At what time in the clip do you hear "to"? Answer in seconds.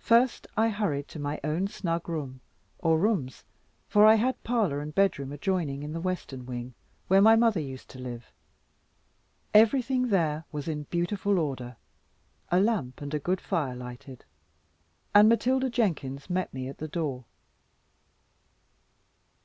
1.10-1.20, 7.90-8.00